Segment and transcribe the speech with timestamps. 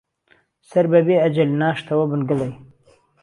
[0.69, 2.51] سەر بهبێ ئهجهل ناشتهوە بن گڵی